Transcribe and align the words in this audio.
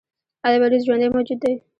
ایا 0.45 0.57
ویروس 0.61 0.81
ژوندی 0.87 1.07
موجود 1.13 1.39
دی؟ 1.43 1.51